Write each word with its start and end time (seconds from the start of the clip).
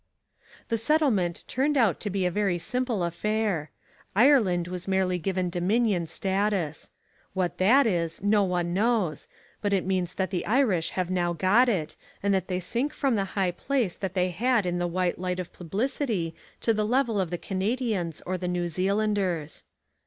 The 0.69 0.79
settlement 0.79 1.43
turned 1.47 1.77
out 1.77 1.99
to 1.99 2.09
be 2.09 2.25
a 2.25 2.31
very 2.31 2.57
simple 2.57 3.03
affair. 3.03 3.69
Ireland 4.15 4.67
was 4.67 4.87
merely 4.87 5.19
given 5.19 5.51
dominion 5.51 6.07
status. 6.07 6.89
What 7.33 7.59
that 7.59 7.85
is, 7.85 8.19
no 8.23 8.43
one 8.43 8.73
knows, 8.73 9.27
but 9.61 9.73
it 9.73 9.85
means 9.85 10.15
that 10.15 10.31
the 10.31 10.43
Irish 10.47 10.89
have 10.97 11.11
now 11.11 11.33
got 11.33 11.69
it 11.69 11.95
and 12.23 12.33
that 12.33 12.47
they 12.47 12.59
sink 12.59 12.93
from 12.93 13.13
the 13.15 13.25
high 13.37 13.51
place 13.51 13.95
that 13.95 14.15
they 14.15 14.31
had 14.31 14.65
in 14.65 14.79
the 14.79 14.87
white 14.87 15.19
light 15.19 15.39
of 15.39 15.53
publicity 15.53 16.33
to 16.61 16.73
the 16.73 16.83
level 16.83 17.21
of 17.21 17.29
the 17.29 17.37
Canadians 17.37 18.23
or 18.25 18.39
the 18.39 18.47
New 18.47 18.69
Zealanders. 18.69 19.65